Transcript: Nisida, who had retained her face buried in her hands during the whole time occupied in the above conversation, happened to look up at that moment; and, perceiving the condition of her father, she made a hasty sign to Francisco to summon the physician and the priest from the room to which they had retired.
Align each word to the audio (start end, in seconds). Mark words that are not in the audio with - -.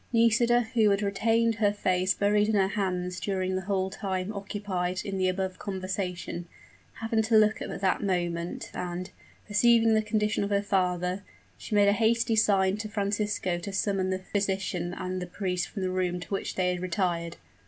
Nisida, 0.11 0.61
who 0.73 0.89
had 0.89 1.03
retained 1.03 1.53
her 1.61 1.71
face 1.71 2.15
buried 2.15 2.49
in 2.49 2.55
her 2.55 2.69
hands 2.69 3.19
during 3.19 3.53
the 3.55 3.61
whole 3.61 3.91
time 3.91 4.33
occupied 4.33 5.03
in 5.05 5.19
the 5.19 5.29
above 5.29 5.59
conversation, 5.59 6.47
happened 6.93 7.23
to 7.25 7.37
look 7.37 7.61
up 7.61 7.69
at 7.69 7.81
that 7.81 8.01
moment; 8.01 8.71
and, 8.73 9.11
perceiving 9.47 9.93
the 9.93 10.01
condition 10.01 10.43
of 10.43 10.49
her 10.49 10.63
father, 10.63 11.23
she 11.55 11.75
made 11.75 11.87
a 11.87 11.93
hasty 11.93 12.35
sign 12.35 12.77
to 12.77 12.89
Francisco 12.89 13.59
to 13.59 13.71
summon 13.71 14.09
the 14.09 14.17
physician 14.17 14.95
and 14.95 15.21
the 15.21 15.27
priest 15.27 15.67
from 15.67 15.83
the 15.83 15.91
room 15.91 16.19
to 16.19 16.29
which 16.33 16.55
they 16.55 16.69
had 16.71 16.79
retired. 16.79 17.37